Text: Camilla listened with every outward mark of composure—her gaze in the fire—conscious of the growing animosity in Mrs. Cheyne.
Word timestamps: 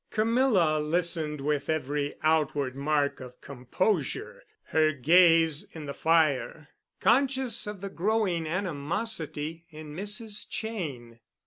Camilla 0.09 0.79
listened 0.79 1.41
with 1.41 1.69
every 1.69 2.15
outward 2.23 2.75
mark 2.75 3.19
of 3.19 3.39
composure—her 3.39 4.93
gaze 4.93 5.65
in 5.73 5.85
the 5.85 5.93
fire—conscious 5.93 7.67
of 7.67 7.81
the 7.81 7.89
growing 7.89 8.47
animosity 8.47 9.67
in 9.69 9.95
Mrs. 9.95 10.47
Cheyne. 10.49 11.19